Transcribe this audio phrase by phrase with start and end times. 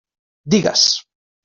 [0.55, 0.89] Digues.